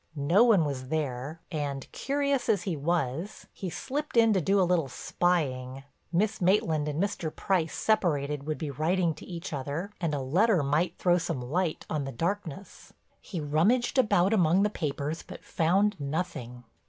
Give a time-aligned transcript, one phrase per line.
[0.15, 4.63] No one was there, and, curious as he was, he slipped in to do a
[4.65, 7.29] little spying—Miss Maitland and Mr.
[7.29, 11.85] Price separated would be writing to each other and a letter might throw some light
[11.87, 12.91] on the darkness.
[13.21, 16.63] He rummaged about among the papers but found nothing.